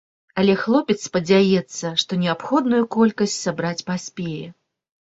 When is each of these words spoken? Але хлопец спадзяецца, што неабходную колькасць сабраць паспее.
Але 0.43 0.53
хлопец 0.61 0.95
спадзяецца, 1.09 1.93
што 2.05 2.21
неабходную 2.23 2.83
колькасць 2.99 3.39
сабраць 3.45 3.79
паспее. 3.95 4.39